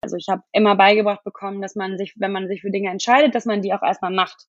[0.00, 3.34] Also ich habe immer beigebracht bekommen, dass man sich, wenn man sich für Dinge entscheidet,
[3.34, 4.46] dass man die auch erstmal macht.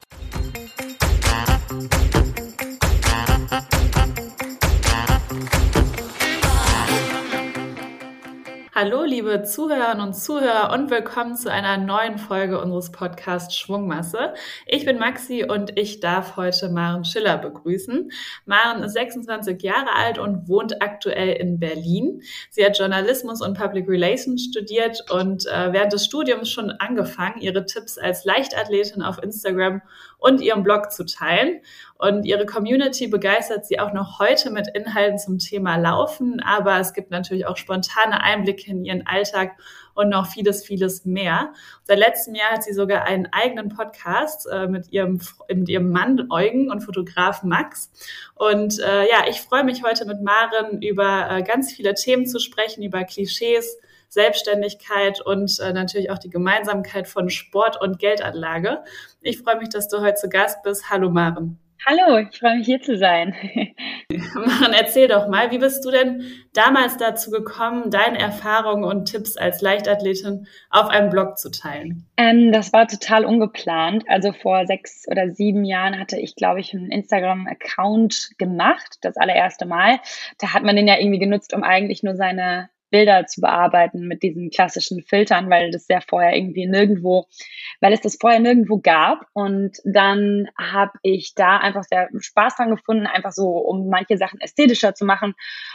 [8.76, 14.36] Hallo, liebe Zuhörerinnen und Zuhörer und willkommen zu einer neuen Folge unseres Podcasts Schwungmasse.
[14.68, 18.12] Ich bin Maxi und ich darf heute Maren Schiller begrüßen.
[18.46, 22.22] Maren ist 26 Jahre alt und wohnt aktuell in Berlin.
[22.52, 27.66] Sie hat Journalismus und Public Relations studiert und äh, während des Studiums schon angefangen, ihre
[27.66, 29.82] Tipps als Leichtathletin auf Instagram
[30.20, 31.62] und ihrem Blog zu teilen.
[31.98, 36.94] Und ihre Community begeistert sie auch noch heute mit Inhalten zum Thema Laufen, aber es
[36.94, 39.58] gibt natürlich auch spontane Einblicke in ihren Alltag
[39.96, 41.54] und noch vieles, vieles mehr.
[41.84, 45.20] Seit letztem Jahr hat sie sogar einen eigenen Podcast äh, mit, ihrem,
[45.54, 47.92] mit ihrem Mann Eugen und Fotograf Max.
[48.36, 52.40] Und äh, ja, ich freue mich heute mit Maren über äh, ganz viele Themen zu
[52.40, 53.78] sprechen, über Klischees,
[54.10, 58.84] Selbstständigkeit und äh, natürlich auch die Gemeinsamkeit von Sport und Geldanlage.
[59.22, 60.90] Ich freue mich, dass du heute zu Gast bist.
[60.90, 61.60] Hallo Maren.
[61.86, 63.34] Hallo, ich freue mich hier zu sein.
[64.36, 69.38] Maren, erzähl doch mal, wie bist du denn damals dazu gekommen, deine Erfahrungen und Tipps
[69.38, 72.06] als Leichtathletin auf einem Blog zu teilen?
[72.18, 74.04] Ähm, das war total ungeplant.
[74.08, 79.66] Also vor sechs oder sieben Jahren hatte ich, glaube ich, einen Instagram-Account gemacht, das allererste
[79.66, 80.00] Mal.
[80.38, 84.24] Da hat man den ja irgendwie genutzt, um eigentlich nur seine Bilder zu bearbeiten mit
[84.24, 87.26] diesen klassischen Filtern, weil das ja vorher irgendwie nirgendwo,
[87.82, 89.26] weil es das vorher nirgendwo gab.
[89.34, 94.40] Und dann habe ich da einfach sehr Spaß dran gefunden, einfach so, um manche Sachen
[94.42, 95.34] ästhetischer zu machen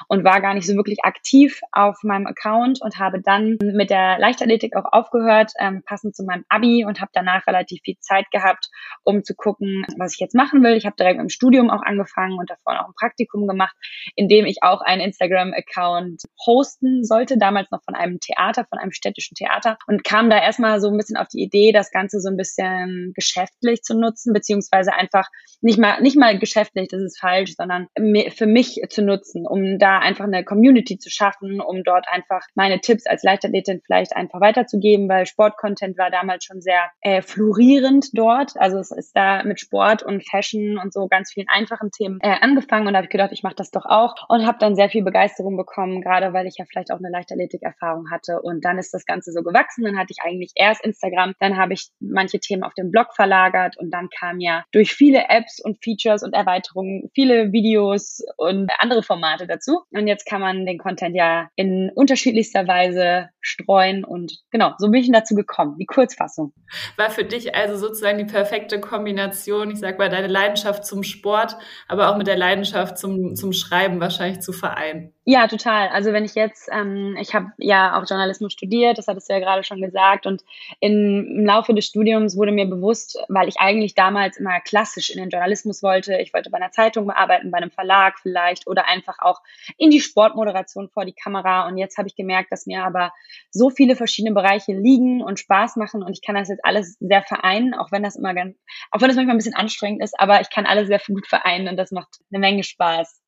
[0.08, 4.18] und war gar nicht so wirklich aktiv auf meinem Account und habe dann mit der
[4.18, 8.68] Leichtathletik auch aufgehört, ähm, passend zu meinem Abi und habe danach relativ viel Zeit gehabt,
[9.04, 10.74] um zu gucken, was ich jetzt machen will.
[10.74, 13.76] Ich habe direkt im Studium auch angefangen und davor auch ein Praktikum gemacht,
[14.16, 18.92] in dem ich auch einen Instagram-Account hosten sollte, damals noch von einem Theater, von einem
[18.92, 22.28] städtischen Theater und kam da erstmal so ein bisschen auf die Idee, das Ganze so
[22.28, 25.28] ein bisschen geschäftlich zu nutzen, beziehungsweise einfach
[25.60, 29.98] nicht mal, nicht mal geschäftlich, das ist falsch, sondern für mich zu nutzen, um da
[29.98, 35.08] einfach eine Community zu schaffen, um dort einfach meine Tipps als Leichtathletin vielleicht einfach weiterzugeben,
[35.08, 38.52] weil Sportcontent war damals schon sehr äh, florierend dort.
[38.56, 42.36] Also es ist da mit Sport und Fashion und so ganz vielen einfachen Themen äh,
[42.40, 44.90] angefangen und da habe ich gedacht, ich mache das doch auch und habe dann sehr
[44.90, 48.40] viel Begeisterung bekommen, gerade weil ich ja vielleicht auch eine Leichtathletik-Erfahrung hatte.
[48.42, 49.84] Und dann ist das Ganze so gewachsen.
[49.84, 53.76] Dann hatte ich eigentlich erst Instagram, dann habe ich manche Themen auf dem Blog verlagert
[53.78, 59.02] und dann kam ja durch viele Apps und Features und Erweiterungen viele Videos und andere
[59.02, 59.82] Formate dazu.
[59.90, 65.02] Und jetzt kann man den Content ja in unterschiedlichster Weise streuen und genau, so bin
[65.02, 66.52] ich dazu gekommen, die Kurzfassung.
[66.96, 71.56] War für dich also sozusagen die perfekte Kombination, ich sag mal, deine Leidenschaft zum Sport,
[71.86, 75.12] aber auch mit der Leidenschaft zum, zum Schreiben wahrscheinlich zu vereinen.
[75.26, 75.88] Ja, total.
[75.88, 79.38] Also wenn ich jetzt, ähm, ich habe ja auch Journalismus studiert, das hattest du ja
[79.38, 80.42] gerade schon gesagt, und
[80.80, 85.16] in, im Laufe des Studiums wurde mir bewusst, weil ich eigentlich damals immer klassisch in
[85.18, 89.16] den Journalismus wollte, ich wollte bei einer Zeitung arbeiten, bei einem Verlag vielleicht oder einfach
[89.20, 89.40] auch
[89.78, 91.68] in die Sportmoderation vor die Kamera.
[91.68, 93.10] Und jetzt habe ich gemerkt, dass mir aber
[93.50, 97.22] so viele verschiedene Bereiche liegen und Spaß machen und ich kann das jetzt alles sehr
[97.22, 98.58] vereinen, auch wenn das immer ganz,
[98.90, 101.68] auch wenn das manchmal ein bisschen anstrengend ist, aber ich kann alles sehr gut vereinen
[101.68, 103.23] und das macht eine Menge Spaß.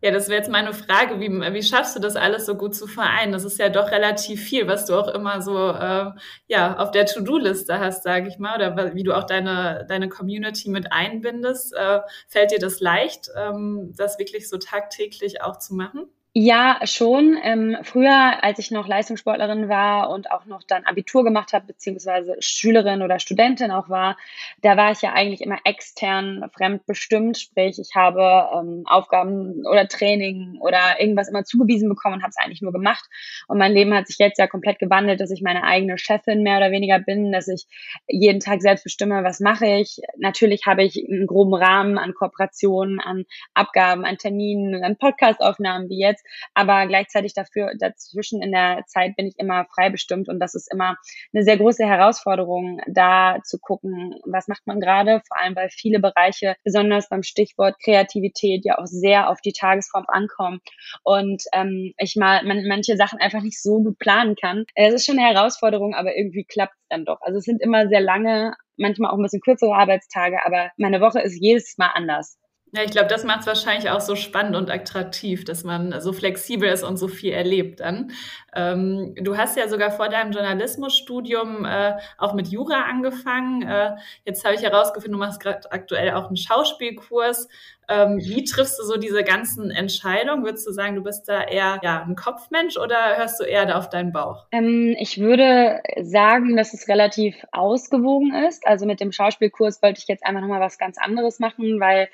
[0.00, 1.20] Ja, das wäre jetzt meine Frage.
[1.20, 3.32] Wie, wie schaffst du das alles so gut zu vereinen?
[3.32, 6.10] Das ist ja doch relativ viel, was du auch immer so äh,
[6.46, 10.70] ja, auf der To-Do-Liste hast, sage ich mal, oder wie du auch deine, deine Community
[10.70, 11.74] mit einbindest.
[11.74, 16.08] Äh, fällt dir das leicht, ähm, das wirklich so tagtäglich auch zu machen?
[16.34, 17.36] Ja, schon.
[17.42, 22.36] Ähm, früher, als ich noch Leistungssportlerin war und auch noch dann Abitur gemacht habe, beziehungsweise
[22.40, 24.16] Schülerin oder Studentin auch war,
[24.62, 27.36] da war ich ja eigentlich immer extern fremdbestimmt.
[27.36, 32.38] Sprich, ich habe ähm, Aufgaben oder Training oder irgendwas immer zugewiesen bekommen und habe es
[32.42, 33.04] eigentlich nur gemacht.
[33.46, 36.56] Und mein Leben hat sich jetzt ja komplett gewandelt, dass ich meine eigene Chefin mehr
[36.56, 37.66] oder weniger bin, dass ich
[38.08, 40.00] jeden Tag selbst bestimme, was mache ich.
[40.16, 45.98] Natürlich habe ich einen groben Rahmen an Kooperationen, an Abgaben, an Terminen, an Podcastaufnahmen wie
[46.00, 46.21] jetzt
[46.54, 50.72] aber gleichzeitig dafür dazwischen in der Zeit bin ich immer frei bestimmt und das ist
[50.72, 50.96] immer
[51.34, 56.00] eine sehr große Herausforderung, da zu gucken, was macht man gerade, vor allem weil viele
[56.00, 60.60] Bereiche, besonders beim Stichwort Kreativität, ja auch sehr auf die Tagesform ankommen
[61.04, 64.64] und ähm, ich mal man, manche Sachen einfach nicht so gut planen kann.
[64.74, 67.20] Es ist schon eine Herausforderung, aber irgendwie klappt es dann doch.
[67.22, 71.20] Also es sind immer sehr lange, manchmal auch ein bisschen kürzere Arbeitstage, aber meine Woche
[71.20, 72.38] ist jedes Mal anders.
[72.74, 76.14] Ja, ich glaube, das macht es wahrscheinlich auch so spannend und attraktiv, dass man so
[76.14, 78.12] flexibel ist und so viel erlebt dann.
[78.54, 83.60] Ähm, du hast ja sogar vor deinem Journalismusstudium äh, auch mit Jura angefangen.
[83.60, 87.46] Äh, jetzt habe ich herausgefunden, du machst gerade aktuell auch einen Schauspielkurs.
[87.88, 90.44] Ähm, wie triffst du so diese ganzen Entscheidungen?
[90.44, 93.88] Würdest du sagen, du bist da eher ja, ein Kopfmensch oder hörst du eher auf
[93.88, 94.46] deinen Bauch?
[94.52, 98.66] Ähm, ich würde sagen, dass es relativ ausgewogen ist.
[98.66, 102.08] Also mit dem Schauspielkurs wollte ich jetzt einfach nochmal was ganz anderes machen, weil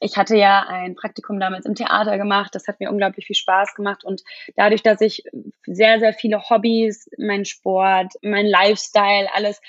[0.00, 2.54] ich hatte ja ein Praktikum damals im Theater gemacht.
[2.54, 4.04] Das hat mir unglaublich viel Spaß gemacht.
[4.04, 4.22] Und
[4.56, 5.24] dadurch, dass ich
[5.66, 9.60] sehr, sehr viele Hobbys, mein Sport, mein Lifestyle, alles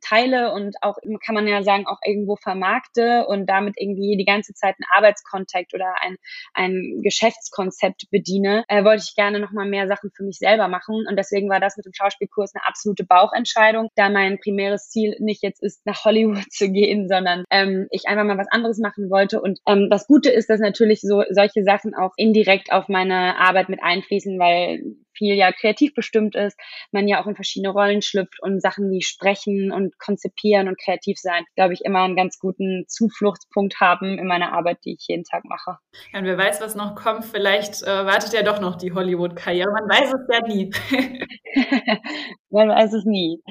[0.00, 4.54] teile und auch, kann man ja sagen, auch irgendwo vermarkte und damit irgendwie die ganze
[4.54, 6.16] Zeit einen Arbeitskontakt oder ein,
[6.54, 11.04] ein Geschäftskonzept bediene, äh, wollte ich gerne nochmal mehr Sachen für mich selber machen.
[11.08, 15.42] Und deswegen war das mit dem Schauspielkurs eine absolute Bauchentscheidung, da mein primäres Ziel nicht
[15.42, 19.40] jetzt ist, nach Hollywood zu gehen, sondern ähm, ich einfach mal was anderes machen wollte
[19.40, 23.68] und ähm, das Gute ist, dass natürlich so solche Sachen auch indirekt auf meine Arbeit
[23.68, 24.82] mit einfließen, weil
[25.14, 26.58] viel ja kreativ bestimmt ist,
[26.90, 31.18] man ja auch in verschiedene Rollen schlüpft und Sachen wie sprechen und konzipieren und kreativ
[31.18, 35.24] sein, glaube ich, immer einen ganz guten Zufluchtspunkt haben in meiner Arbeit, die ich jeden
[35.24, 35.78] Tag mache.
[36.12, 39.70] Ja, und wer weiß, was noch kommt, vielleicht äh, wartet ja doch noch die Hollywood-Karriere.
[39.70, 40.70] Man weiß es ja nie.
[42.50, 43.42] man weiß es nie.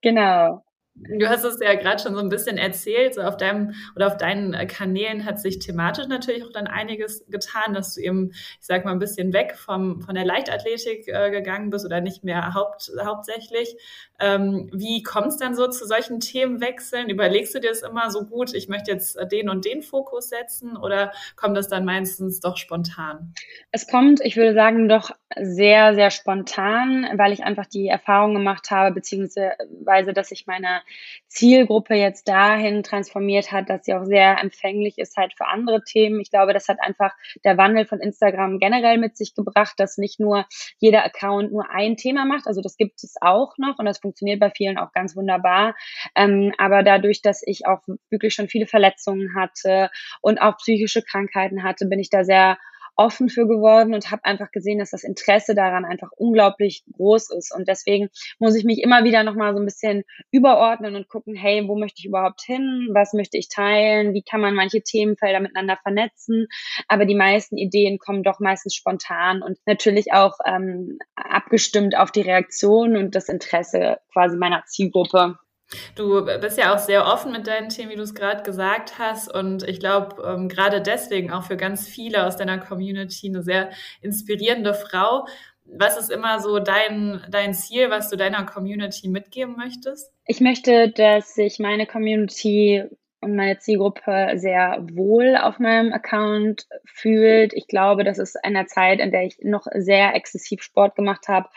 [0.00, 0.62] Genau.
[1.00, 4.16] Du hast es ja gerade schon so ein bisschen erzählt, so auf deinem oder auf
[4.16, 8.66] deinen äh, Kanälen hat sich thematisch natürlich auch dann einiges getan, dass du eben, ich
[8.66, 12.54] sag mal, ein bisschen weg vom, von der Leichtathletik äh, gegangen bist oder nicht mehr
[12.54, 13.76] haupt, hauptsächlich.
[14.20, 17.08] Ähm, wie kommt es dann so zu solchen Themenwechseln?
[17.08, 20.76] Überlegst du dir das immer so gut, ich möchte jetzt den und den Fokus setzen
[20.76, 23.34] oder kommt das dann meistens doch spontan?
[23.70, 28.70] Es kommt, ich würde sagen, doch sehr, sehr spontan, weil ich einfach die Erfahrung gemacht
[28.70, 30.80] habe, beziehungsweise, dass ich meine
[31.28, 36.20] Zielgruppe jetzt dahin transformiert hat, dass sie auch sehr empfänglich ist halt für andere Themen.
[36.20, 37.12] Ich glaube, das hat einfach
[37.44, 40.46] der Wandel von Instagram generell mit sich gebracht, dass nicht nur
[40.78, 42.46] jeder Account nur ein Thema macht.
[42.46, 45.74] Also das gibt es auch noch und das funktioniert bei vielen auch ganz wunderbar.
[46.14, 47.80] Ähm, aber dadurch, dass ich auch
[48.10, 49.90] wirklich schon viele Verletzungen hatte
[50.22, 52.58] und auch psychische Krankheiten hatte, bin ich da sehr
[52.98, 57.54] offen für geworden und habe einfach gesehen, dass das Interesse daran einfach unglaublich groß ist.
[57.54, 58.08] Und deswegen
[58.38, 60.02] muss ich mich immer wieder nochmal so ein bisschen
[60.32, 62.88] überordnen und gucken, hey, wo möchte ich überhaupt hin?
[62.92, 64.14] Was möchte ich teilen?
[64.14, 66.48] Wie kann man manche Themenfelder miteinander vernetzen?
[66.88, 72.22] Aber die meisten Ideen kommen doch meistens spontan und natürlich auch ähm, abgestimmt auf die
[72.22, 75.38] Reaktion und das Interesse quasi meiner Zielgruppe.
[75.94, 79.32] Du bist ja auch sehr offen mit deinen Themen, wie du es gerade gesagt hast.
[79.32, 83.70] Und ich glaube, ähm, gerade deswegen auch für ganz viele aus deiner Community eine sehr
[84.00, 85.26] inspirierende Frau.
[85.64, 90.10] Was ist immer so dein, dein Ziel, was du deiner Community mitgeben möchtest?
[90.26, 92.84] Ich möchte, dass sich meine Community
[93.20, 97.52] und meine Zielgruppe sehr wohl auf meinem Account fühlt.
[97.52, 101.48] Ich glaube, das ist einer Zeit, in der ich noch sehr exzessiv Sport gemacht habe,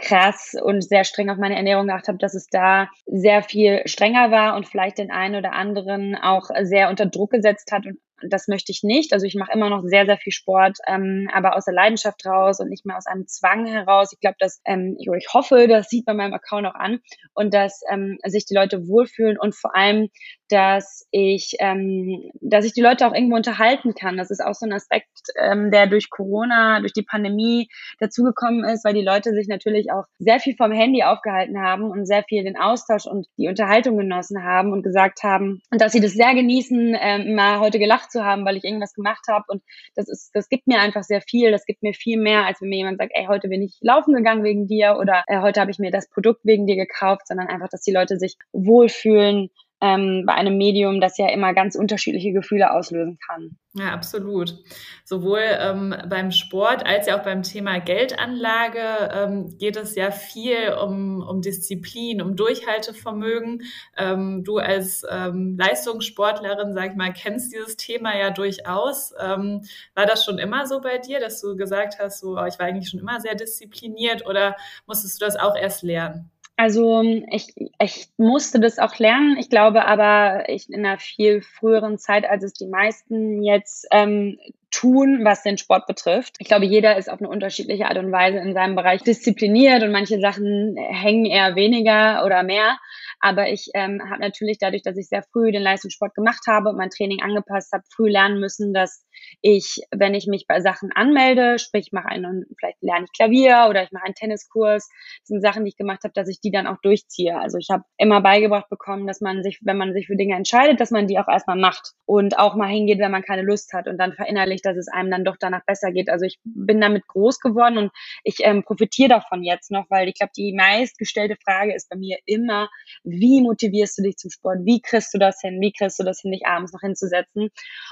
[0.00, 4.30] krass und sehr streng auf meine Ernährung geachtet habe, dass es da sehr viel strenger
[4.30, 8.48] war und vielleicht den einen oder anderen auch sehr unter Druck gesetzt hat und das
[8.48, 9.12] möchte ich nicht.
[9.12, 12.60] Also ich mache immer noch sehr, sehr viel Sport, ähm, aber aus der Leidenschaft raus
[12.60, 14.12] und nicht mehr aus einem Zwang heraus.
[14.12, 17.00] Ich glaube, dass, ähm, ich, hoffe, das sieht man meinem Account auch an
[17.34, 20.08] und dass ähm, sich die Leute wohlfühlen und vor allem,
[20.48, 24.16] dass ich, ähm, dass ich die Leute auch irgendwo unterhalten kann.
[24.16, 25.08] Das ist auch so ein Aspekt,
[25.38, 27.68] ähm, der durch Corona, durch die Pandemie
[28.00, 32.06] dazugekommen ist, weil die Leute sich natürlich auch sehr viel vom Handy aufgehalten haben und
[32.06, 36.12] sehr viel den Austausch und die Unterhaltung genossen haben und gesagt haben, dass sie das
[36.12, 39.44] sehr genießen, ähm, mal heute gelacht zu haben, weil ich irgendwas gemacht habe.
[39.48, 39.62] Und
[39.94, 41.50] das ist, das gibt mir einfach sehr viel.
[41.50, 44.14] Das gibt mir viel mehr, als wenn mir jemand sagt, ey, heute bin ich laufen
[44.14, 47.48] gegangen wegen dir oder äh, heute habe ich mir das Produkt wegen dir gekauft, sondern
[47.48, 52.32] einfach, dass die Leute sich wohlfühlen, ähm, bei einem Medium, das ja immer ganz unterschiedliche
[52.32, 53.56] Gefühle auslösen kann.
[53.72, 54.58] Ja, absolut.
[55.04, 60.74] Sowohl ähm, beim Sport als ja auch beim Thema Geldanlage ähm, geht es ja viel
[60.82, 63.62] um, um Disziplin, um Durchhaltevermögen.
[63.96, 69.14] Ähm, du als ähm, Leistungssportlerin, sag ich mal, kennst dieses Thema ja durchaus.
[69.20, 69.62] Ähm,
[69.94, 72.66] war das schon immer so bei dir, dass du gesagt hast, so, oh, ich war
[72.66, 74.56] eigentlich schon immer sehr diszipliniert oder
[74.86, 76.30] musstest du das auch erst lernen?
[76.60, 77.00] Also
[77.30, 79.38] ich, ich musste das auch lernen.
[79.38, 84.38] Ich glaube aber ich in einer viel früheren Zeit, als es die meisten jetzt ähm,
[84.70, 86.34] tun, was den Sport betrifft.
[86.38, 89.90] Ich glaube, jeder ist auf eine unterschiedliche Art und Weise in seinem Bereich diszipliniert und
[89.90, 92.76] manche Sachen hängen eher weniger oder mehr.
[93.20, 96.76] Aber ich ähm, habe natürlich dadurch, dass ich sehr früh den Leistungssport gemacht habe und
[96.76, 99.06] mein Training angepasst habe, früh lernen müssen, dass
[99.42, 103.82] ich, wenn ich mich bei Sachen anmelde, sprich mache einen, vielleicht lerne ich Klavier oder
[103.82, 104.88] ich mache einen Tenniskurs,
[105.20, 107.38] das sind Sachen, die ich gemacht habe, dass ich die dann auch durchziehe.
[107.38, 110.80] Also ich habe immer beigebracht bekommen, dass man sich, wenn man sich für Dinge entscheidet,
[110.80, 113.88] dass man die auch erstmal macht und auch mal hingeht, wenn man keine Lust hat
[113.88, 116.10] und dann verinnerlicht, dass es einem dann doch danach besser geht.
[116.10, 117.92] Also ich bin damit groß geworden und
[118.24, 122.18] ich ähm, profitiere davon jetzt noch, weil ich glaube, die meistgestellte Frage ist bei mir
[122.26, 122.68] immer,
[123.04, 124.58] wie motivierst du dich zum Sport?
[124.64, 125.60] Wie kriegst du das hin?
[125.60, 127.50] Wie kriegst du das hin, dich abends noch hinzusetzen?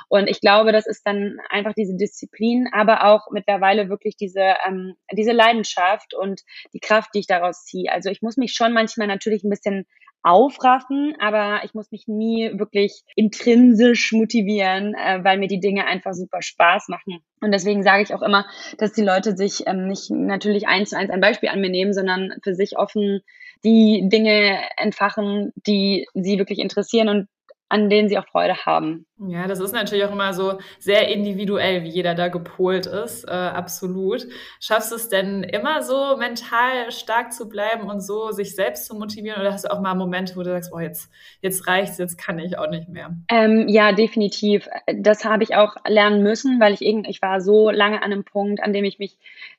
[0.08, 1.17] Und ich glaube, das ist dann
[1.48, 7.20] einfach diese Disziplin, aber auch mittlerweile wirklich diese, ähm, diese Leidenschaft und die Kraft, die
[7.20, 7.90] ich daraus ziehe.
[7.92, 9.86] Also ich muss mich schon manchmal natürlich ein bisschen
[10.22, 16.12] aufraffen, aber ich muss mich nie wirklich intrinsisch motivieren, äh, weil mir die Dinge einfach
[16.12, 17.20] super Spaß machen.
[17.40, 18.46] Und deswegen sage ich auch immer,
[18.78, 21.92] dass die Leute sich ähm, nicht natürlich eins zu eins ein Beispiel an mir nehmen,
[21.92, 23.20] sondern für sich offen
[23.64, 27.28] die Dinge entfachen, die sie wirklich interessieren und
[27.68, 29.06] an denen sie auch Freude haben.
[29.26, 33.32] Ja, das ist natürlich auch immer so sehr individuell, wie jeder da gepolt ist, äh,
[33.32, 34.26] absolut.
[34.60, 38.94] Schaffst du es denn immer so mental stark zu bleiben und so sich selbst zu
[38.94, 41.10] motivieren oder hast du auch mal Momente, wo du sagst, oh, jetzt,
[41.42, 43.16] jetzt reicht's, jetzt kann ich auch nicht mehr?
[43.28, 44.68] Ähm, ja, definitiv.
[44.86, 48.24] Das habe ich auch lernen müssen, weil ich irgendwie, ich war so lange an einem
[48.24, 49.18] Punkt, an dem ich mich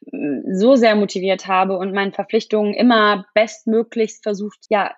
[0.09, 4.93] mm, so sehr motiviert habe und meinen Verpflichtungen immer bestmöglichst versucht, ja,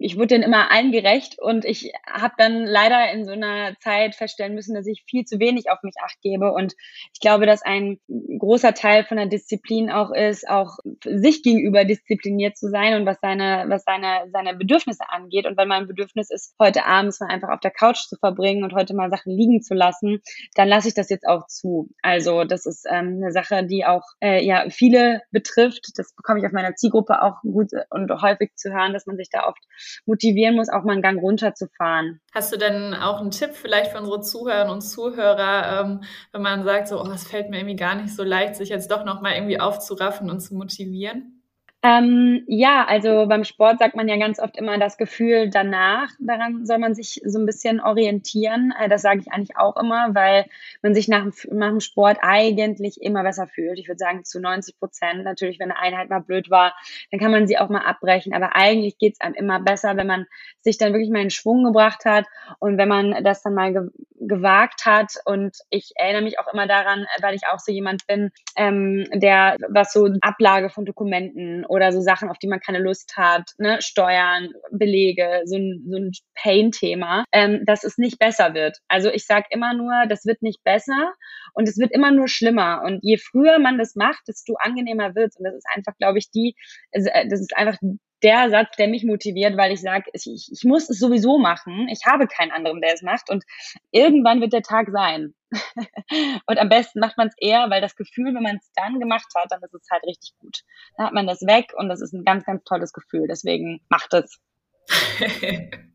[0.00, 4.14] ich wurde dann immer allen gerecht und ich habe dann leider in so einer Zeit
[4.14, 6.52] feststellen müssen, dass ich viel zu wenig auf mich acht gebe.
[6.52, 6.74] Und
[7.12, 7.98] ich glaube, dass ein
[8.38, 13.18] großer Teil von der Disziplin auch ist, auch sich gegenüber diszipliniert zu sein und was
[13.20, 15.46] seine, was seine, seine Bedürfnisse angeht.
[15.46, 18.74] Und wenn mein Bedürfnis ist, heute abends mal einfach auf der Couch zu verbringen und
[18.74, 20.20] heute mal Sachen liegen zu lassen,
[20.54, 21.90] dann lasse ich das jetzt auch zu.
[22.02, 25.92] Also das ist ähm, eine Sache, die auch äh, ja viele betrifft.
[25.96, 29.28] Das bekomme ich auf meiner Zielgruppe auch gut und häufig zu hören, dass man sich
[29.30, 29.62] da oft
[30.06, 32.20] motivieren muss, auch mal einen Gang runterzufahren.
[32.32, 36.00] Hast du denn auch einen Tipp vielleicht für unsere Zuhörerinnen und Zuhörer, ähm,
[36.32, 38.90] wenn man sagt, so, oh, es fällt mir irgendwie gar nicht so leicht, sich jetzt
[38.90, 41.43] doch nochmal irgendwie aufzuraffen und zu motivieren?
[41.86, 46.64] Ähm, ja, also beim Sport sagt man ja ganz oft immer das Gefühl danach, daran
[46.64, 48.72] soll man sich so ein bisschen orientieren.
[48.80, 50.46] Äh, das sage ich eigentlich auch immer, weil
[50.80, 53.78] man sich nach, nach dem Sport eigentlich immer besser fühlt.
[53.78, 55.24] Ich würde sagen zu 90 Prozent.
[55.24, 56.74] Natürlich, wenn eine Einheit mal blöd war,
[57.10, 58.32] dann kann man sie auch mal abbrechen.
[58.32, 60.24] Aber eigentlich geht's einem immer besser, wenn man
[60.62, 62.24] sich dann wirklich mal in Schwung gebracht hat
[62.60, 63.90] und wenn man das dann mal ge
[64.26, 65.16] gewagt hat.
[65.26, 69.58] Und ich erinnere mich auch immer daran, weil ich auch so jemand bin, ähm, der
[69.68, 73.78] was so Ablage von Dokumenten oder so Sachen, auf die man keine Lust hat, ne,
[73.82, 78.78] Steuern, Belege, so ein, so ein Pain-Thema, ähm, dass es nicht besser wird.
[78.88, 81.12] Also ich sage immer nur, das wird nicht besser
[81.52, 82.82] und es wird immer nur schlimmer.
[82.84, 86.30] Und je früher man das macht, desto angenehmer wird Und das ist einfach, glaube ich,
[86.30, 86.54] die,
[86.92, 87.76] äh, das ist einfach
[88.22, 91.88] der Satz, der mich motiviert, weil ich sage, ich, ich muss es sowieso machen.
[91.90, 93.28] Ich habe keinen anderen, der es macht.
[93.30, 93.44] Und
[93.90, 95.34] irgendwann wird der Tag sein.
[96.46, 99.26] und am besten macht man es eher, weil das Gefühl, wenn man es dann gemacht
[99.34, 100.62] hat, dann ist es halt richtig gut.
[100.96, 103.26] Dann hat man das weg und das ist ein ganz, ganz tolles Gefühl.
[103.28, 104.40] Deswegen macht es.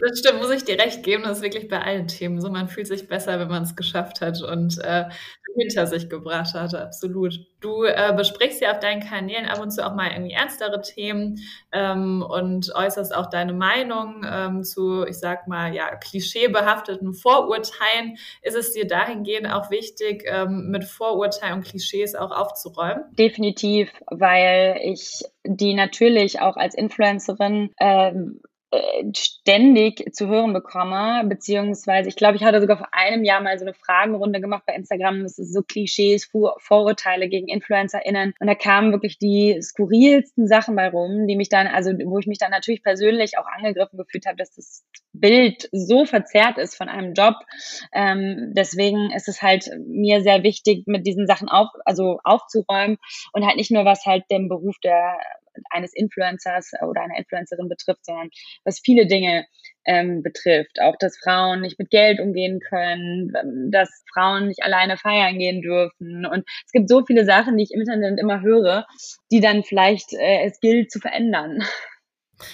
[0.00, 1.24] Das stimmt, muss ich dir recht geben.
[1.24, 2.50] Das ist wirklich bei allen Themen so.
[2.50, 5.04] Man fühlt sich besser, wenn man es geschafft hat und äh,
[5.56, 6.74] hinter sich gebracht hat.
[6.74, 7.34] Absolut.
[7.60, 11.38] Du äh, besprichst ja auf deinen Kanälen ab und zu auch mal irgendwie ernstere Themen
[11.72, 18.16] ähm, und äußerst auch deine Meinung ähm, zu, ich sag mal, ja, klischeebehafteten Vorurteilen.
[18.42, 23.04] Ist es dir dahingehend auch wichtig, ähm, mit Vorurteilen und Klischees auch aufzuräumen?
[23.18, 28.49] Definitiv, weil ich die natürlich auch als Influencerin ähm, äh,
[29.16, 33.64] ständig zu hören bekomme, beziehungsweise ich glaube, ich hatte sogar vor einem Jahr mal so
[33.64, 38.54] eine Fragenrunde gemacht bei Instagram, das ist so Klischees, Vor Vorurteile gegen InfluencerInnen und da
[38.54, 42.52] kamen wirklich die skurrilsten Sachen bei rum, die mich dann, also wo ich mich dann
[42.52, 47.34] natürlich persönlich auch angegriffen gefühlt habe, dass das Bild so verzerrt ist von einem Job.
[47.92, 52.98] Ähm, deswegen ist es halt mir sehr wichtig, mit diesen Sachen auf, also aufzuräumen
[53.32, 55.18] und halt nicht nur was halt den Beruf der
[55.70, 58.30] eines Influencers oder einer Influencerin betrifft, sondern
[58.64, 59.46] was viele Dinge
[59.84, 60.80] ähm, betrifft.
[60.80, 63.32] Auch, dass Frauen nicht mit Geld umgehen können,
[63.70, 66.26] dass Frauen nicht alleine feiern gehen dürfen.
[66.26, 68.86] Und es gibt so viele Sachen, die ich im Internet immer höre,
[69.32, 71.62] die dann vielleicht äh, es gilt zu verändern.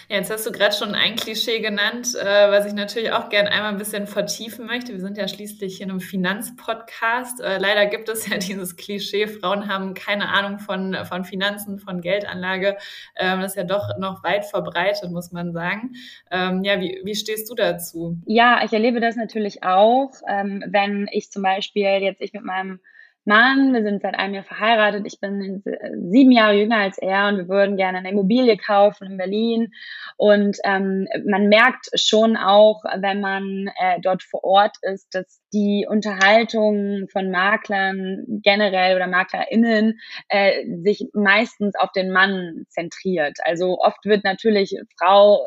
[0.09, 3.51] Ja, jetzt hast du gerade schon ein Klischee genannt, äh, was ich natürlich auch gerne
[3.51, 4.93] einmal ein bisschen vertiefen möchte.
[4.93, 7.41] Wir sind ja schließlich hier in einem Finanzpodcast.
[7.41, 12.01] Äh, leider gibt es ja dieses Klischee, Frauen haben keine Ahnung von, von Finanzen, von
[12.01, 12.77] Geldanlage.
[13.17, 15.95] Ähm, das ist ja doch noch weit verbreitet, muss man sagen.
[16.31, 18.19] Ähm, ja, wie, wie stehst du dazu?
[18.27, 22.81] Ja, ich erlebe das natürlich auch, ähm, wenn ich zum Beispiel jetzt ich mit meinem
[23.27, 25.63] Mann, wir sind seit einem Jahr verheiratet, ich bin
[26.11, 29.73] sieben Jahre jünger als er und wir würden gerne eine Immobilie kaufen in Berlin.
[30.17, 35.87] Und ähm, man merkt schon auch, wenn man äh, dort vor Ort ist, dass die
[35.89, 43.39] Unterhaltung von Maklern generell oder MaklerInnen äh, sich meistens auf den Mann zentriert.
[43.43, 45.45] Also oft wird natürlich Frau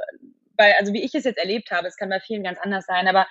[0.59, 3.07] weil, also wie ich es jetzt erlebt habe, es kann bei vielen ganz anders sein,
[3.07, 3.25] aber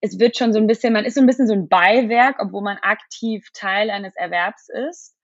[0.00, 2.62] es wird schon so ein bisschen, man ist so ein bisschen so ein Beiwerk, obwohl
[2.62, 5.14] man aktiv Teil eines Erwerbs ist.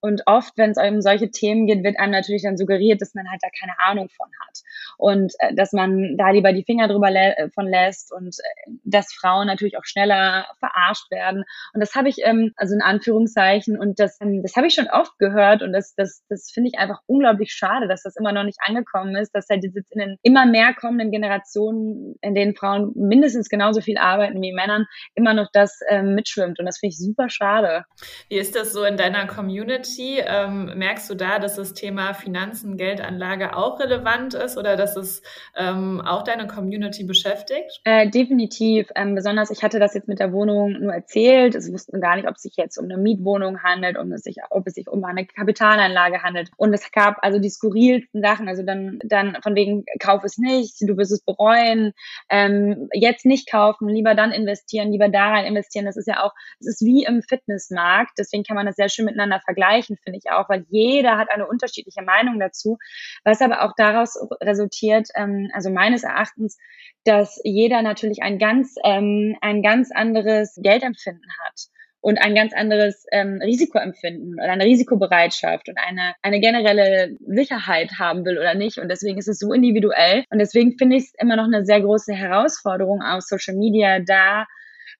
[0.00, 3.28] Und oft, wenn es um solche Themen geht, wird einem natürlich dann suggeriert, dass man
[3.30, 4.58] halt da keine Ahnung von hat.
[4.98, 8.70] Und äh, dass man da lieber die Finger drüber lä äh, von lässt und äh,
[8.84, 11.44] dass Frauen natürlich auch schneller verarscht werden.
[11.72, 14.88] Und das habe ich, ähm, also in Anführungszeichen, und das, ähm, das habe ich schon
[14.88, 18.44] oft gehört und das, das, das finde ich einfach unglaublich schade, dass das immer noch
[18.44, 22.92] nicht angekommen ist, dass halt jetzt in den immer mehr kommenden Generationen, in denen Frauen
[22.94, 26.58] mindestens genauso viel arbeiten wie Männern, immer noch das ähm, mitschwimmt.
[26.58, 27.84] Und das finde ich super schade.
[28.28, 29.85] Wie ist das so in deiner Community?
[29.86, 34.96] Community, ähm, merkst du da, dass das Thema Finanzen, Geldanlage auch relevant ist oder dass
[34.96, 35.22] es
[35.56, 37.80] ähm, auch deine Community beschäftigt?
[37.84, 38.88] Äh, definitiv.
[38.94, 41.54] Ähm, besonders, ich hatte das jetzt mit der Wohnung nur erzählt.
[41.54, 44.36] Es wussten gar nicht, ob es sich jetzt um eine Mietwohnung handelt, um es sich,
[44.50, 46.50] ob es sich um eine Kapitalanlage handelt.
[46.56, 48.48] Und es gab also die skurrilsten Sachen.
[48.48, 51.92] Also dann, dann von wegen, kauf es nicht, du wirst es bereuen,
[52.28, 55.86] ähm, jetzt nicht kaufen, lieber dann investieren, lieber da rein investieren.
[55.86, 58.12] Das ist ja auch, es ist wie im Fitnessmarkt.
[58.18, 61.30] Deswegen kann man das sehr schön miteinander vergleichen vergleichen, finde ich auch, weil jeder hat
[61.30, 62.78] eine unterschiedliche Meinung dazu,
[63.24, 66.58] was aber auch daraus resultiert, ähm, also meines Erachtens,
[67.04, 71.66] dass jeder natürlich ein ganz, ähm, ein ganz anderes Geldempfinden hat
[72.00, 78.24] und ein ganz anderes ähm, Risikoempfinden oder eine Risikobereitschaft und eine, eine generelle Sicherheit haben
[78.24, 78.78] will oder nicht.
[78.78, 80.24] Und deswegen ist es so individuell.
[80.30, 84.46] Und deswegen finde ich es immer noch eine sehr große Herausforderung auf Social Media, da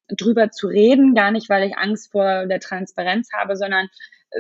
[0.09, 3.89] drüber zu reden, gar nicht, weil ich Angst vor der Transparenz habe, sondern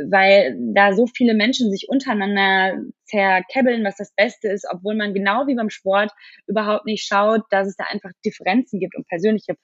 [0.08, 5.46] weil da so viele Menschen sich untereinander zerkebbeln, was das Beste ist, obwohl man genau
[5.46, 6.12] wie beim Sport
[6.46, 9.54] überhaupt nicht schaut, dass es da einfach Differenzen gibt und persönliche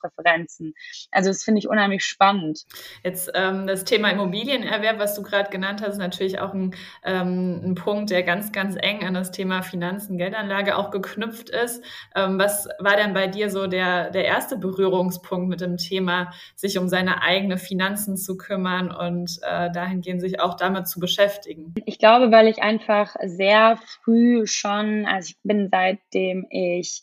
[0.00, 0.74] Präferenzen.
[1.10, 2.64] Also das finde ich unheimlich spannend.
[3.04, 6.74] Jetzt ähm, das Thema Immobilienerwerb, was du gerade genannt hast, ist natürlich auch ein,
[7.04, 11.84] ähm, ein Punkt, der ganz, ganz eng an das Thema Finanzen, Geldanlage auch geknüpft ist.
[12.14, 16.78] Ähm, was war denn bei dir so der, der erste Berührungspunkt mit dem Thema, sich
[16.78, 21.74] um seine eigene Finanzen zu kümmern und äh, dahingehend sich auch damit zu beschäftigen?
[21.84, 27.02] Ich glaube, weil ich einfach einfach sehr früh schon, also ich bin seitdem ich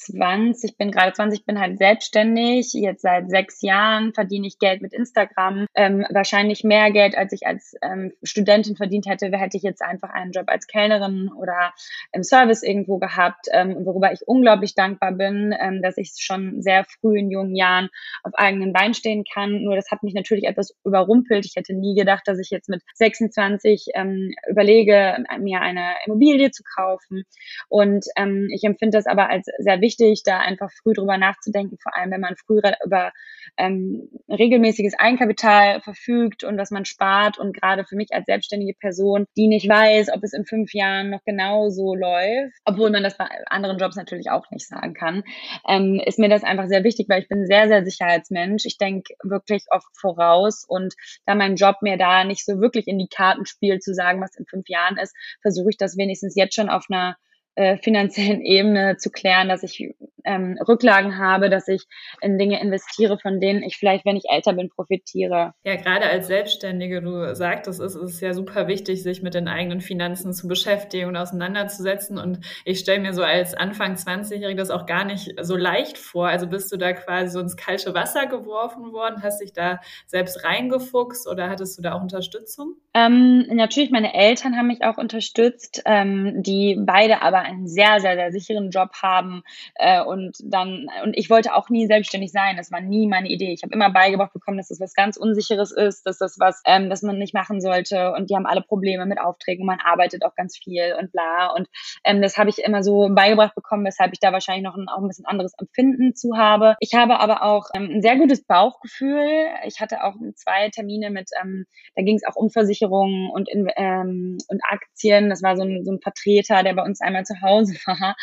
[0.00, 2.72] 20, bin gerade 20, bin halt selbstständig.
[2.72, 5.66] Jetzt seit sechs Jahren verdiene ich Geld mit Instagram.
[5.74, 10.10] Ähm, wahrscheinlich mehr Geld, als ich als ähm, Studentin verdient hätte, hätte ich jetzt einfach
[10.10, 11.72] einen Job als Kellnerin oder
[12.12, 16.84] im Service irgendwo gehabt, ähm, worüber ich unglaublich dankbar bin, ähm, dass ich schon sehr
[16.84, 17.90] früh in jungen Jahren
[18.22, 19.62] auf eigenen Beinen stehen kann.
[19.62, 21.44] Nur das hat mich natürlich etwas überrumpelt.
[21.44, 26.62] Ich hätte nie gedacht, dass ich jetzt mit 26 ähm, überlege, mir eine Immobilie zu
[26.62, 27.24] kaufen.
[27.68, 31.78] Und ähm, ich empfinde das aber als sehr wichtig wichtig, da einfach früh drüber nachzudenken,
[31.82, 33.12] vor allem wenn man früher über
[33.56, 37.38] ähm, regelmäßiges Eigenkapital verfügt und was man spart.
[37.38, 41.10] Und gerade für mich als selbstständige Person, die nicht weiß, ob es in fünf Jahren
[41.10, 45.24] noch genauso läuft, obwohl man das bei anderen Jobs natürlich auch nicht sagen kann,
[45.68, 48.64] ähm, ist mir das einfach sehr wichtig, weil ich bin sehr, sehr Sicherheitsmensch.
[48.66, 50.94] Ich denke wirklich oft voraus und
[51.26, 54.36] da mein Job mir da nicht so wirklich in die Karten spielt, zu sagen, was
[54.36, 57.16] in fünf Jahren ist, versuche ich das wenigstens jetzt schon auf einer
[57.54, 61.84] äh, finanziellen Ebene zu klären, dass ich ähm, Rücklagen habe, dass ich
[62.20, 65.52] in Dinge investiere, von denen ich vielleicht, wenn ich älter bin, profitiere.
[65.64, 69.80] Ja, gerade als Selbstständige, du sagtest, es ist ja super wichtig, sich mit den eigenen
[69.80, 72.18] Finanzen zu beschäftigen und auseinanderzusetzen.
[72.18, 76.28] Und ich stelle mir so als Anfang 20-Jährige das auch gar nicht so leicht vor.
[76.28, 79.22] Also bist du da quasi so ins kalte Wasser geworfen worden?
[79.22, 82.74] Hast dich da selbst reingefuchst oder hattest du da auch Unterstützung?
[82.94, 88.14] Ähm, natürlich, meine Eltern haben mich auch unterstützt, ähm, die beide aber einen sehr, sehr,
[88.14, 89.42] sehr sicheren Job haben
[89.76, 92.56] äh, und dann, und ich wollte auch nie selbstständig sein.
[92.56, 93.52] Das war nie meine Idee.
[93.52, 96.90] Ich habe immer beigebracht bekommen, dass das was ganz Unsicheres ist, dass das was, ähm,
[96.90, 98.12] das man nicht machen sollte.
[98.12, 99.66] Und die haben alle Probleme mit Aufträgen.
[99.66, 101.52] Man arbeitet auch ganz viel und bla.
[101.54, 101.68] Und
[102.04, 105.00] ähm, das habe ich immer so beigebracht bekommen, weshalb ich da wahrscheinlich noch ein, auch
[105.00, 106.76] ein bisschen anderes Empfinden zu habe.
[106.80, 109.46] Ich habe aber auch ähm, ein sehr gutes Bauchgefühl.
[109.66, 113.68] Ich hatte auch zwei Termine mit, ähm, da ging es auch um Versicherungen und, in,
[113.76, 115.30] ähm, und Aktien.
[115.30, 118.16] Das war so ein, so ein Vertreter, der bei uns einmal zu Hause war.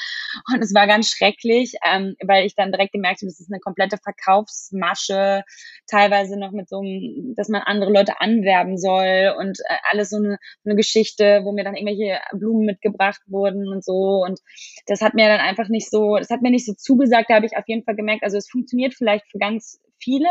[0.53, 3.59] Und es war ganz schrecklich ähm, weil ich dann direkt gemerkt habe, das ist eine
[3.59, 5.43] komplette Verkaufsmasche,
[5.87, 10.17] teilweise noch mit so einem, dass man andere Leute anwerben soll und äh, alles so
[10.17, 14.23] eine, eine Geschichte, wo mir dann irgendwelche Blumen mitgebracht wurden und so.
[14.25, 14.39] Und
[14.87, 17.45] das hat mir dann einfach nicht so, das hat mir nicht so zugesagt, da habe
[17.45, 20.29] ich auf jeden Fall gemerkt, also es funktioniert vielleicht für ganz viele,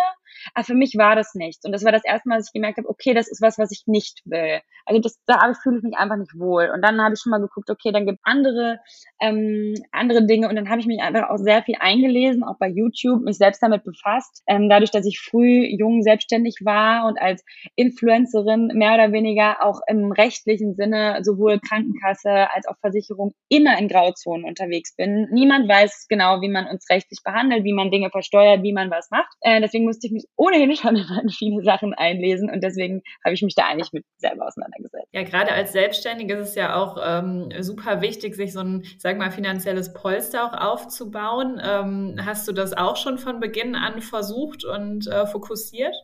[0.55, 1.65] aber für mich war das nichts.
[1.65, 3.71] Und das war das erste Mal, dass ich gemerkt habe, okay, das ist was, was
[3.73, 4.61] ich nicht will.
[4.85, 6.71] Also das, da fühle ich mich einfach nicht wohl.
[6.73, 8.79] Und dann habe ich schon mal geguckt, okay, dann gibt andere,
[9.21, 10.49] ähm, andere Dinge.
[10.49, 13.63] Und dann habe ich mich einfach auch sehr viel eingelesen, auch bei YouTube, mich selbst
[13.63, 14.43] damit befasst.
[14.47, 19.81] Ähm, dadurch, dass ich früh jung selbstständig war und als Influencerin mehr oder weniger auch
[19.89, 25.29] im rechtlichen Sinne sowohl Krankenkasse als auch Versicherung immer in Grauzonen unterwegs bin.
[25.33, 29.11] Niemand weiß genau, wie man uns rechtlich behandelt, wie man Dinge versteuert, wie man was
[29.11, 29.33] macht.
[29.57, 33.43] Äh, deswegen musste ich mich ohnehin schon in viele Sachen einlesen und deswegen habe ich
[33.43, 35.09] mich da eigentlich mit selber auseinandergesetzt.
[35.13, 39.01] Ja, gerade als Selbstständige ist es ja auch ähm, super wichtig, sich so ein, ich
[39.01, 41.61] sag mal, finanzielles Polster auch aufzubauen.
[41.65, 45.95] Ähm, hast du das auch schon von Beginn an versucht und äh, fokussiert?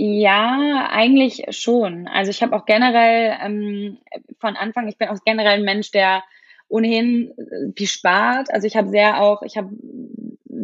[0.00, 2.06] Ja, eigentlich schon.
[2.06, 3.98] Also ich habe auch generell ähm,
[4.38, 6.22] von Anfang, ich bin auch generell ein Mensch, der
[6.68, 8.52] ohnehin äh, viel spart.
[8.52, 9.70] Also ich habe sehr auch, ich habe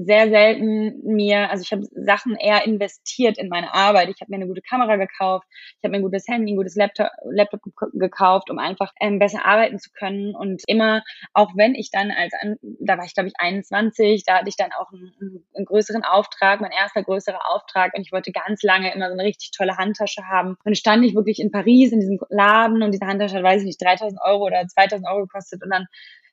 [0.02, 4.08] sehr selten mir, also ich habe Sachen eher investiert in meine Arbeit.
[4.08, 6.74] Ich habe mir eine gute Kamera gekauft, ich habe mir ein gutes Handy, ein gutes
[6.74, 7.60] Laptop, Laptop
[7.92, 10.34] gekauft, um einfach ähm, besser arbeiten zu können.
[10.34, 11.02] Und immer,
[11.32, 12.32] auch wenn ich dann als,
[12.80, 16.60] da war ich glaube ich 21, da hatte ich dann auch einen, einen größeren Auftrag,
[16.60, 20.24] mein erster größerer Auftrag und ich wollte ganz lange immer so eine richtig tolle Handtasche
[20.28, 20.50] haben.
[20.50, 23.60] Und dann stand ich wirklich in Paris in diesem Laden und diese Handtasche hat, weiß
[23.60, 25.86] ich nicht, 3000 Euro oder 2000 Euro gekostet und dann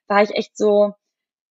[0.08, 0.94] war ich echt so,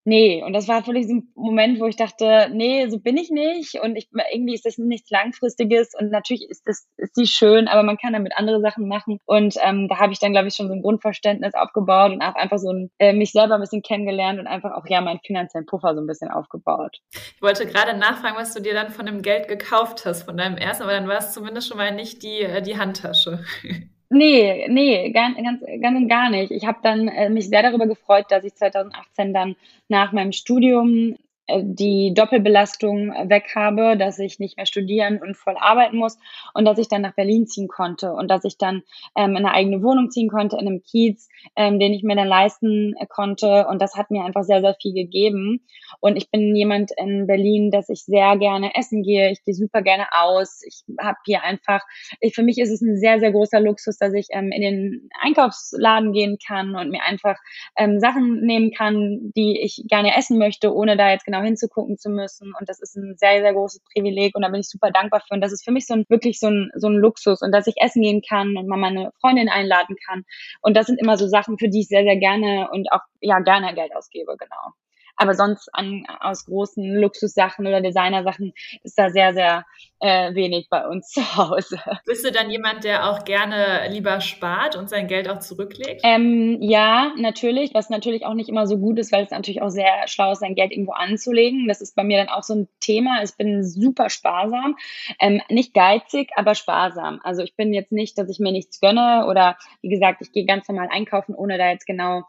[0.04, 3.30] Nee, und das war völlig so ein Moment, wo ich dachte, nee, so bin ich
[3.30, 7.68] nicht und ich, irgendwie ist das nichts Langfristiges und natürlich ist das ist sie schön,
[7.68, 10.54] aber man kann damit andere Sachen machen und ähm, da habe ich dann, glaube ich,
[10.54, 13.82] schon so ein Grundverständnis aufgebaut und auch einfach so ein, äh, mich selber ein bisschen
[13.82, 17.00] kennengelernt und einfach auch, ja, meinen finanziellen Puffer so ein bisschen aufgebaut.
[17.12, 20.56] Ich wollte gerade nachfragen, was du dir dann von dem Geld gekauft hast, von deinem
[20.56, 23.44] ersten, aber dann war es zumindest schon mal nicht die, äh, die Handtasche.
[24.12, 25.62] Nee, nee, ganz, ganz,
[25.96, 26.50] und gar nicht.
[26.50, 29.54] Ich habe dann äh, mich sehr darüber gefreut, dass ich 2018 dann
[29.88, 31.16] nach meinem Studium
[31.62, 36.18] die Doppelbelastung weg habe, dass ich nicht mehr studieren und voll arbeiten muss
[36.54, 38.82] und dass ich dann nach Berlin ziehen konnte und dass ich dann
[39.16, 42.28] ähm, in eine eigene Wohnung ziehen konnte in einem Kiez, ähm, den ich mir dann
[42.28, 43.66] leisten konnte.
[43.68, 45.66] Und das hat mir einfach sehr, sehr viel gegeben.
[46.00, 49.82] Und ich bin jemand in Berlin, dass ich sehr gerne essen gehe, ich gehe super
[49.82, 51.80] gerne aus, ich habe hier einfach,
[52.20, 55.08] ich, für mich ist es ein sehr, sehr großer Luxus, dass ich ähm, in den
[55.20, 57.36] Einkaufsladen gehen kann und mir einfach
[57.76, 61.98] ähm, Sachen nehmen kann, die ich gerne essen möchte, ohne da jetzt genau genau hinzugucken
[61.98, 62.52] zu müssen.
[62.58, 65.34] Und das ist ein sehr, sehr großes Privileg und da bin ich super dankbar für.
[65.34, 67.66] Und das ist für mich so ein, wirklich so ein, so ein Luxus und dass
[67.66, 70.24] ich essen gehen kann und mal meine Freundin einladen kann.
[70.62, 73.40] Und das sind immer so Sachen, für die ich sehr, sehr gerne und auch, ja,
[73.40, 74.74] gerne Geld ausgebe, genau.
[75.20, 79.66] Aber sonst an, aus großen Luxussachen oder Designersachen ist da sehr, sehr
[80.00, 81.78] äh, wenig bei uns zu Hause.
[82.06, 86.00] Bist du dann jemand, der auch gerne lieber spart und sein Geld auch zurücklegt?
[86.04, 89.68] Ähm, ja, natürlich, was natürlich auch nicht immer so gut ist, weil es natürlich auch
[89.68, 91.68] sehr schlau ist, sein Geld irgendwo anzulegen.
[91.68, 93.22] Das ist bei mir dann auch so ein Thema.
[93.22, 94.78] Ich bin super sparsam,
[95.18, 97.20] ähm, nicht geizig, aber sparsam.
[97.22, 100.46] Also ich bin jetzt nicht, dass ich mir nichts gönne oder wie gesagt, ich gehe
[100.46, 102.22] ganz normal einkaufen, ohne da jetzt genau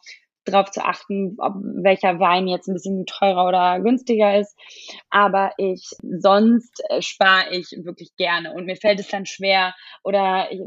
[0.46, 4.58] darauf zu achten, ob welcher Wein jetzt ein bisschen teurer oder günstiger ist.
[5.10, 9.74] Aber ich sonst äh, spare ich wirklich gerne und mir fällt es dann schwer
[10.04, 10.60] oder ich,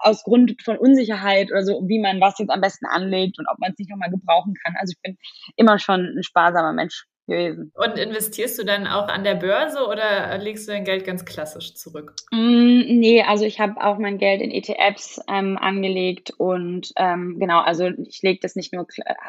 [0.00, 3.58] aus Grund von Unsicherheit oder so, wie man was jetzt am besten anlegt und ob
[3.58, 4.74] man es nicht nochmal gebrauchen kann.
[4.78, 5.16] Also ich bin
[5.56, 7.72] immer schon ein sparsamer Mensch gewesen.
[7.74, 11.74] Und investierst du dann auch an der Börse oder legst du dein Geld ganz klassisch
[11.74, 12.14] zurück?
[12.30, 17.60] Mm, nee, also ich habe auch mein Geld in ETFs ähm, angelegt und ähm, genau,
[17.60, 18.86] also ich lege das nicht nur,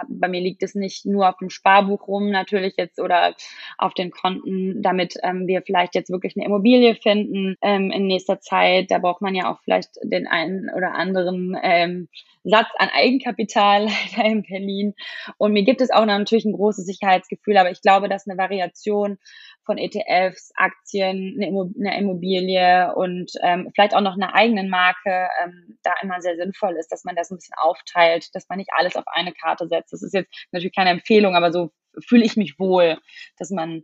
[0.07, 3.35] bei mir liegt es nicht nur auf dem Sparbuch rum natürlich jetzt oder
[3.77, 8.39] auf den Konten, damit ähm, wir vielleicht jetzt wirklich eine Immobilie finden ähm, in nächster
[8.39, 8.91] Zeit.
[8.91, 12.07] Da braucht man ja auch vielleicht den einen oder anderen ähm,
[12.43, 14.93] Satz an Eigenkapital leider in Berlin.
[15.37, 19.19] Und mir gibt es auch natürlich ein großes Sicherheitsgefühl, aber ich glaube, dass eine Variation
[19.65, 25.93] von ETFs, Aktien, eine Immobilie und ähm, vielleicht auch noch eine eigenen Marke ähm, da
[26.01, 29.05] immer sehr sinnvoll ist, dass man das ein bisschen aufteilt, dass man nicht alles auf
[29.07, 29.93] eine Karte setzt.
[29.93, 31.71] Das ist jetzt natürlich keine Empfehlung, aber so
[32.07, 32.97] fühle ich mich wohl,
[33.37, 33.83] dass man ein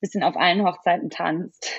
[0.00, 1.70] bisschen auf allen Hochzeiten tanzt.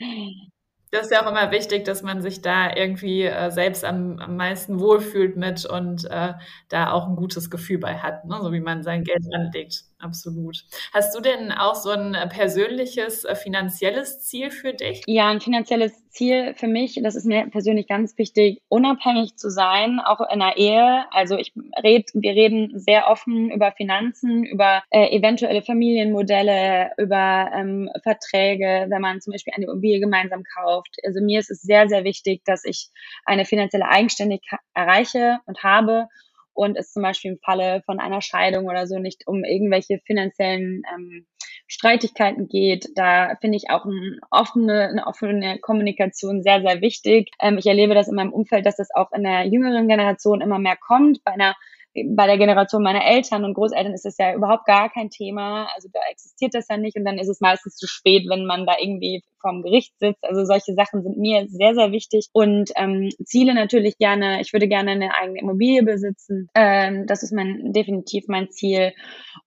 [0.90, 4.36] Das ist ja auch immer wichtig, dass man sich da irgendwie äh, selbst am, am
[4.36, 6.34] meisten wohlfühlt mit und äh,
[6.68, 8.38] da auch ein gutes Gefühl bei hat, ne?
[8.40, 10.64] so wie man sein Geld anlegt absolut.
[10.92, 15.02] Hast du denn auch so ein äh, persönliches äh, finanzielles Ziel für dich?
[15.06, 19.98] Ja, ein finanzielles Ziel für mich, das ist mir persönlich ganz wichtig, unabhängig zu sein,
[19.98, 21.06] auch in einer Ehe.
[21.10, 27.90] Also ich red, wir reden sehr offen über Finanzen, über äh, eventuelle Familienmodelle, über ähm,
[28.02, 30.96] Verträge, wenn man zum Beispiel eine Immobilie gemeinsam kauft.
[31.04, 32.90] Also mir ist es sehr, sehr wichtig, dass ich
[33.24, 36.08] eine finanzielle Eigenständigkeit erreiche und habe
[36.54, 40.82] und es zum Beispiel im Falle von einer Scheidung oder so nicht um irgendwelche finanziellen
[40.94, 41.26] ähm,
[41.66, 42.88] Streitigkeiten geht.
[42.94, 47.30] Da finde ich auch eine offene, eine offene Kommunikation sehr, sehr wichtig.
[47.40, 50.58] Ähm, ich erlebe das in meinem Umfeld, dass das auch in der jüngeren Generation immer
[50.58, 51.24] mehr kommt.
[51.24, 51.54] Bei einer
[51.94, 55.68] bei der Generation meiner Eltern und Großeltern ist das ja überhaupt gar kein Thema.
[55.74, 58.66] Also da existiert das ja nicht und dann ist es meistens zu spät, wenn man
[58.66, 60.24] da irgendwie vorm Gericht sitzt.
[60.24, 62.28] Also solche Sachen sind mir sehr, sehr wichtig.
[62.32, 66.48] Und ähm, Ziele natürlich gerne, ich würde gerne eine eigene Immobilie besitzen.
[66.54, 68.92] Ähm, das ist mein definitiv mein Ziel.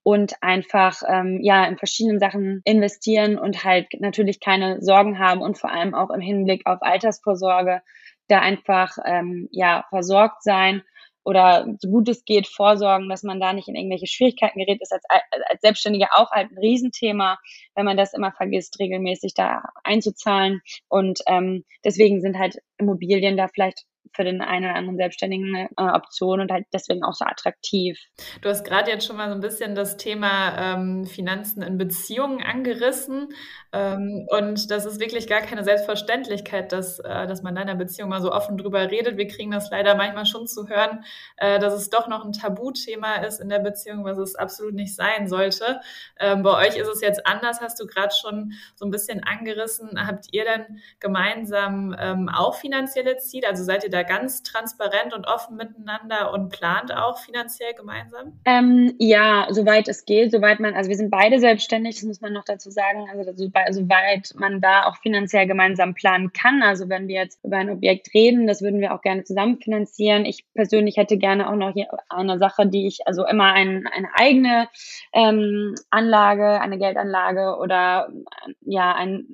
[0.02, 5.58] Und einfach ähm, ja in verschiedenen Sachen investieren und halt natürlich keine Sorgen haben und
[5.58, 7.82] vor allem auch im Hinblick auf Altersvorsorge
[8.28, 10.82] da einfach ähm, ja versorgt sein
[11.28, 14.94] oder so gut es geht vorsorgen, dass man da nicht in irgendwelche Schwierigkeiten gerät, ist
[14.94, 17.38] als, als Selbstständiger auch halt ein Riesenthema,
[17.74, 20.62] wenn man das immer vergisst, regelmäßig da einzuzahlen.
[20.88, 25.68] Und ähm, deswegen sind halt Immobilien da vielleicht für den einen oder anderen Selbstständigen eine
[25.76, 27.98] äh, Option und halt deswegen auch so attraktiv.
[28.42, 32.42] Du hast gerade jetzt schon mal so ein bisschen das Thema ähm, Finanzen in Beziehungen
[32.42, 33.28] angerissen.
[33.72, 38.08] Ähm, und das ist wirklich gar keine Selbstverständlichkeit, dass, äh, dass man in einer Beziehung
[38.08, 39.16] mal so offen drüber redet.
[39.16, 41.04] Wir kriegen das leider manchmal schon zu hören,
[41.36, 44.94] äh, dass es doch noch ein Tabuthema ist in der Beziehung, was es absolut nicht
[44.94, 45.80] sein sollte.
[46.18, 50.06] Ähm, bei euch ist es jetzt anders, hast du gerade schon so ein bisschen angerissen.
[50.06, 53.48] Habt ihr denn gemeinsam ähm, auch finanzielle Ziele?
[53.48, 58.40] Also seid ihr da ganz transparent und offen miteinander und plant auch finanziell gemeinsam?
[58.44, 62.32] Ähm, ja, soweit es geht, soweit man, also wir sind beide selbstständig, das muss man
[62.32, 66.62] noch dazu sagen, also soweit man da auch finanziell gemeinsam planen kann.
[66.62, 70.24] Also wenn wir jetzt über ein Objekt reden, das würden wir auch gerne zusammen finanzieren.
[70.24, 74.08] Ich persönlich hätte gerne auch noch hier eine Sache, die ich, also immer ein, eine
[74.14, 74.68] eigene
[75.12, 78.08] ähm, Anlage, eine Geldanlage oder
[78.60, 79.26] ja, ein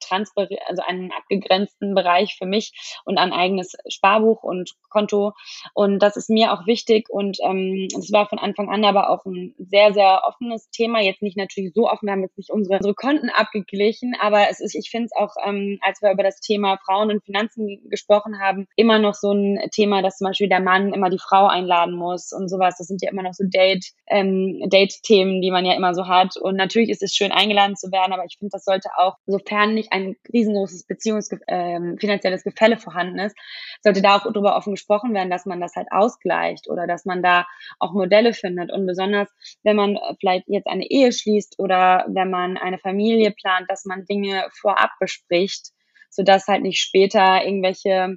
[0.00, 2.72] transparent, also einen abgegrenzten Bereich für mich
[3.04, 5.32] und ein eigenes Sparbuch und Konto.
[5.74, 7.08] Und das ist mir auch wichtig.
[7.08, 11.00] Und ähm, es war von Anfang an aber auch ein sehr, sehr offenes Thema.
[11.00, 14.60] Jetzt nicht natürlich so offen, wir haben jetzt nicht unsere, unsere Konten abgeglichen, aber es
[14.60, 18.40] ist, ich finde es auch, ähm, als wir über das Thema Frauen und Finanzen gesprochen
[18.40, 21.94] haben, immer noch so ein Thema, dass zum Beispiel der Mann immer die Frau einladen
[21.94, 22.76] muss und sowas.
[22.78, 26.36] Das sind ja immer noch so Date, ähm, Date-Themen, die man ja immer so hat.
[26.36, 29.74] Und natürlich ist es schön, eingeladen zu werden, aber ich finde, das sollte auch, sofern
[29.74, 33.36] nicht ein riesengroßes Beziehungs ähm, finanzielles Gefälle vorhanden ist,
[33.82, 37.22] sollte da auch darüber offen gesprochen werden, dass man das halt ausgleicht oder dass man
[37.22, 37.46] da
[37.78, 38.72] auch Modelle findet.
[38.72, 39.28] Und besonders,
[39.62, 44.04] wenn man vielleicht jetzt eine Ehe schließt oder wenn man eine Familie plant, dass man
[44.04, 45.70] Dinge vorab bespricht,
[46.10, 48.16] sodass halt nicht später irgendwelche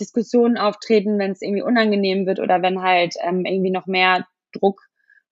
[0.00, 4.80] Diskussionen auftreten, wenn es irgendwie unangenehm wird oder wenn halt ähm, irgendwie noch mehr Druck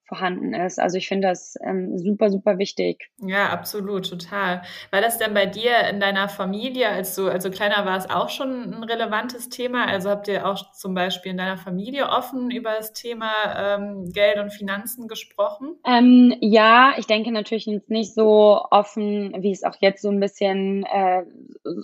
[0.05, 0.79] vorhanden ist.
[0.79, 3.09] Also ich finde das ähm, super, super wichtig.
[3.21, 4.61] Ja, absolut, total.
[4.91, 8.73] War das denn bei dir in deiner Familie, als du also kleiner warst, auch schon
[8.73, 9.87] ein relevantes Thema?
[9.87, 14.37] Also habt ihr auch zum Beispiel in deiner Familie offen über das Thema ähm, Geld
[14.39, 15.75] und Finanzen gesprochen?
[15.85, 20.85] Ähm, ja, ich denke natürlich nicht so offen, wie es auch jetzt so ein bisschen
[20.85, 21.23] äh,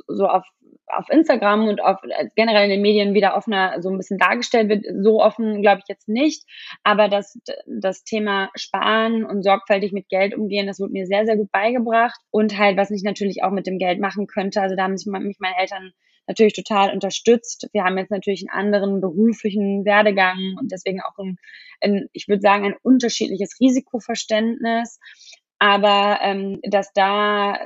[0.08, 0.46] so auf
[0.90, 4.70] auf Instagram und auf äh, generell in den Medien wieder offener so ein bisschen dargestellt
[4.70, 4.86] wird.
[5.04, 6.46] So offen glaube ich jetzt nicht.
[6.84, 11.38] Aber das, das Thema Sparen und sorgfältig mit Geld umgehen, das wurde mir sehr, sehr
[11.38, 12.20] gut beigebracht.
[12.32, 14.62] Und halt, was ich natürlich auch mit dem Geld machen könnte.
[14.62, 15.92] Also da haben mich meine Eltern
[16.28, 17.68] natürlich total unterstützt.
[17.74, 21.38] Wir haben jetzt natürlich einen anderen beruflichen Werdegang und deswegen auch ein,
[21.82, 25.00] ein ich würde sagen, ein unterschiedliches Risikoverständnis.
[25.58, 27.60] Aber ähm, dass da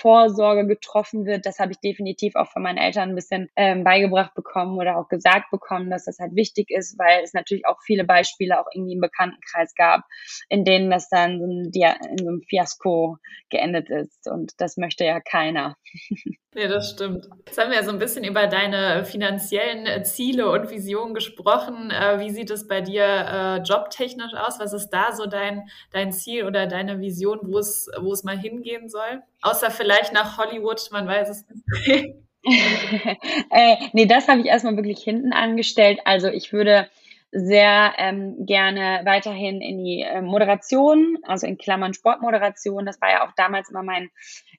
[0.00, 1.46] Vorsorge getroffen wird.
[1.46, 5.08] Das habe ich definitiv auch von meinen Eltern ein bisschen ähm, beigebracht bekommen oder auch
[5.08, 8.94] gesagt bekommen, dass das halt wichtig ist, weil es natürlich auch viele Beispiele auch irgendwie
[8.94, 10.04] im Bekanntenkreis gab,
[10.48, 13.18] in denen das dann in so einem Fiasko
[13.50, 14.28] geendet ist.
[14.28, 15.76] Und das möchte ja keiner.
[16.54, 17.28] Ja, das stimmt.
[17.46, 21.92] Jetzt haben wir ja so ein bisschen über deine finanziellen äh, Ziele und Visionen gesprochen.
[21.92, 24.58] Äh, wie sieht es bei dir äh, jobtechnisch aus?
[24.58, 28.36] Was ist da so dein, dein Ziel oder deine Vision, wo es, wo es mal
[28.36, 29.22] hingehen soll?
[29.42, 32.16] Außer vielleicht nach Hollywood, man weiß es nicht.
[33.92, 36.00] nee, das habe ich erstmal wirklich hinten angestellt.
[36.04, 36.88] Also ich würde
[37.30, 42.86] sehr ähm, gerne weiterhin in die Moderation, also in Klammern Sportmoderation.
[42.86, 44.10] Das war ja auch damals immer mein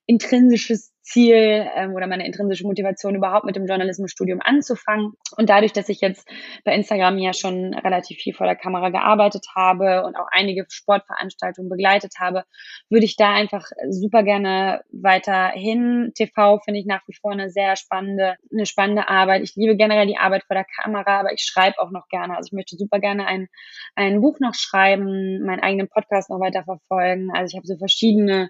[0.05, 5.13] intrinsisches Ziel ähm, oder meine intrinsische Motivation überhaupt mit dem Journalismusstudium anzufangen.
[5.37, 6.27] Und dadurch, dass ich jetzt
[6.63, 11.69] bei Instagram ja schon relativ viel vor der Kamera gearbeitet habe und auch einige Sportveranstaltungen
[11.69, 12.43] begleitet habe,
[12.89, 16.11] würde ich da einfach super gerne weiterhin.
[16.15, 19.43] TV finde ich nach wie vor eine sehr spannende, eine spannende Arbeit.
[19.43, 22.37] Ich liebe generell die Arbeit vor der Kamera, aber ich schreibe auch noch gerne.
[22.37, 23.47] Also ich möchte super gerne ein,
[23.95, 27.29] ein Buch noch schreiben, meinen eigenen Podcast noch weiter verfolgen.
[27.33, 28.49] Also ich habe so verschiedene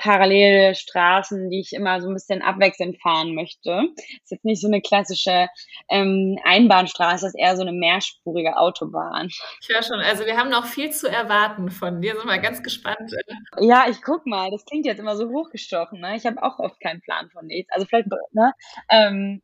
[0.00, 3.88] parallele Straßen, die ich immer so ein bisschen abwechselnd fahren möchte.
[3.96, 5.48] Ist jetzt nicht so eine klassische
[5.88, 9.28] ähm, Einbahnstraße, ist eher so eine mehrspurige Autobahn.
[9.60, 12.16] Ich höre schon, also wir haben noch viel zu erwarten von dir.
[12.16, 13.12] Sind wir ganz gespannt.
[13.60, 16.00] Ja, ich guck mal, das klingt jetzt immer so hochgestochen.
[16.00, 16.16] Ne?
[16.16, 17.70] Ich habe auch oft keinen Plan von nichts.
[17.72, 18.52] Also vielleicht, ne?
[18.88, 19.42] Ähm,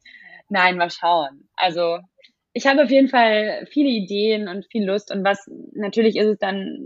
[0.48, 1.48] nein, mal schauen.
[1.54, 1.98] Also
[2.56, 6.38] ich habe auf jeden Fall viele Ideen und viel Lust und was natürlich ist es
[6.38, 6.78] dann,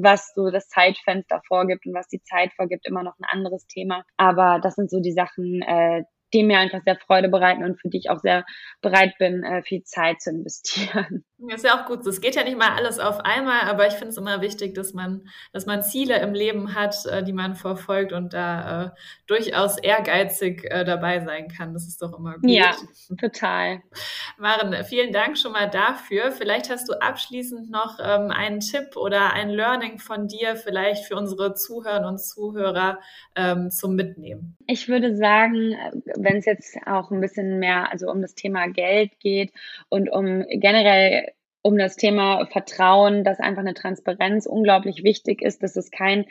[0.00, 4.04] was so das Zeitfenster vorgibt und was die Zeit vorgibt, immer noch ein anderes Thema.
[4.16, 7.88] Aber das sind so die Sachen, äh, die mir einfach sehr Freude bereiten und für
[7.88, 8.44] die ich auch sehr
[8.80, 11.24] bereit bin, äh, viel Zeit zu investieren.
[11.40, 12.04] Das ist ja auch gut.
[12.04, 14.92] Es geht ja nicht mal alles auf einmal, aber ich finde es immer wichtig, dass
[14.92, 18.90] man, dass man Ziele im Leben hat, äh, die man verfolgt und da äh,
[19.28, 21.74] durchaus ehrgeizig äh, dabei sein kann.
[21.74, 22.50] Das ist doch immer gut.
[22.50, 22.74] Ja,
[23.20, 23.82] total.
[24.36, 26.32] Maren, vielen Dank schon mal dafür.
[26.32, 31.14] Vielleicht hast du abschließend noch ähm, einen Tipp oder ein Learning von dir, vielleicht für
[31.14, 32.98] unsere Zuhörer und Zuhörer
[33.36, 34.57] ähm, zum Mitnehmen.
[34.70, 35.76] Ich würde sagen,
[36.18, 39.50] wenn es jetzt auch ein bisschen mehr also um das Thema Geld geht
[39.88, 45.74] und um generell um das Thema Vertrauen, dass einfach eine Transparenz unglaublich wichtig ist, dass
[45.74, 46.26] es kein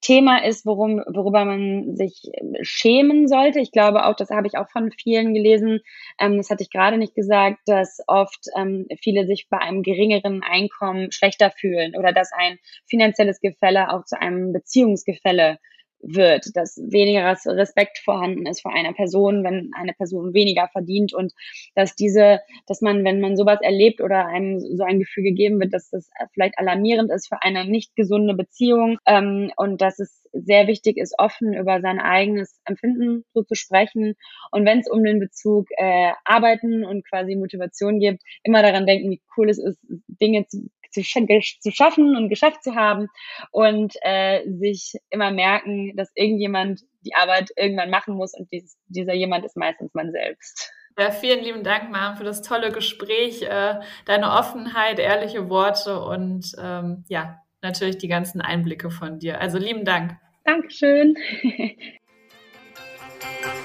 [0.00, 2.30] Thema ist, worum, worüber man sich
[2.62, 3.58] schämen sollte.
[3.58, 5.80] Ich glaube auch, das habe ich auch von vielen gelesen,
[6.20, 10.42] ähm, das hatte ich gerade nicht gesagt, dass oft ähm, viele sich bei einem geringeren
[10.44, 15.58] Einkommen schlechter fühlen oder dass ein finanzielles Gefälle auch zu einem Beziehungsgefälle
[16.02, 21.32] wird, dass weniger Respekt vorhanden ist vor einer Person, wenn eine Person weniger verdient und
[21.74, 25.74] dass diese, dass man, wenn man sowas erlebt oder einem so ein Gefühl gegeben wird,
[25.74, 30.66] dass das vielleicht alarmierend ist für eine nicht gesunde Beziehung ähm, und dass es sehr
[30.66, 34.14] wichtig ist, offen über sein eigenes Empfinden so zu sprechen.
[34.52, 39.10] Und wenn es um den Bezug äh, Arbeiten und quasi Motivation gibt, immer daran denken,
[39.10, 39.78] wie cool es ist,
[40.20, 43.08] Dinge zu zu, zu schaffen und geschafft zu haben
[43.50, 49.14] und äh, sich immer merken, dass irgendjemand die Arbeit irgendwann machen muss und dies, dieser
[49.14, 50.72] jemand ist meistens man selbst.
[50.98, 56.52] Ja, vielen lieben Dank, Maren, für das tolle Gespräch, äh, deine Offenheit, ehrliche Worte und
[56.60, 59.40] ähm, ja, natürlich die ganzen Einblicke von dir.
[59.40, 60.16] Also lieben Dank.
[60.44, 61.14] Dankeschön.